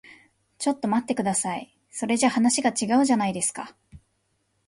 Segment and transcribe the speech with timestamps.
[0.57, 1.77] ちょっと待ってください。
[1.91, 3.75] それじゃ話が違うじゃないですか。